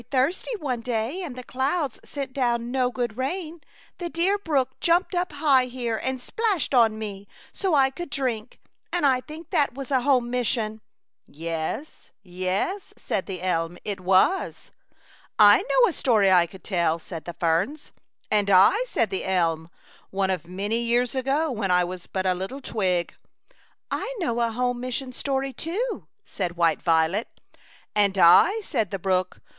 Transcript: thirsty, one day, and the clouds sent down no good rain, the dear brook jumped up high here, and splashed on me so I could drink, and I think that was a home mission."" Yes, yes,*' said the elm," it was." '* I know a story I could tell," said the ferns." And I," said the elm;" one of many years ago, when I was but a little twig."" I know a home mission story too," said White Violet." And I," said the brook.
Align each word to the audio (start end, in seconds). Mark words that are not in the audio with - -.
thirsty, 0.09 0.49
one 0.57 0.79
day, 0.81 1.21
and 1.21 1.35
the 1.35 1.43
clouds 1.43 1.99
sent 2.03 2.33
down 2.33 2.71
no 2.71 2.89
good 2.89 3.17
rain, 3.17 3.61
the 3.99 4.09
dear 4.09 4.35
brook 4.39 4.79
jumped 4.79 5.13
up 5.13 5.31
high 5.31 5.65
here, 5.65 5.95
and 5.95 6.19
splashed 6.19 6.73
on 6.73 6.97
me 6.97 7.27
so 7.53 7.75
I 7.75 7.91
could 7.91 8.09
drink, 8.09 8.59
and 8.91 9.05
I 9.05 9.21
think 9.21 9.51
that 9.51 9.75
was 9.75 9.91
a 9.91 10.01
home 10.01 10.31
mission."" 10.31 10.81
Yes, 11.27 12.09
yes,*' 12.23 12.95
said 12.97 13.27
the 13.27 13.43
elm," 13.43 13.77
it 13.85 13.99
was." 13.99 14.71
'* 15.03 15.13
I 15.37 15.57
know 15.59 15.87
a 15.89 15.93
story 15.93 16.31
I 16.31 16.47
could 16.47 16.63
tell," 16.63 16.97
said 16.97 17.25
the 17.25 17.33
ferns." 17.35 17.91
And 18.31 18.49
I," 18.49 18.83
said 18.87 19.11
the 19.11 19.23
elm;" 19.25 19.69
one 20.09 20.31
of 20.31 20.47
many 20.47 20.79
years 20.79 21.13
ago, 21.13 21.51
when 21.51 21.69
I 21.69 21.83
was 21.83 22.07
but 22.07 22.25
a 22.25 22.33
little 22.33 22.59
twig."" 22.59 23.13
I 23.91 24.11
know 24.17 24.39
a 24.39 24.49
home 24.49 24.79
mission 24.79 25.13
story 25.13 25.53
too," 25.53 26.07
said 26.25 26.57
White 26.57 26.81
Violet." 26.81 27.27
And 27.95 28.17
I," 28.17 28.61
said 28.63 28.89
the 28.89 28.97
brook. 28.97 29.41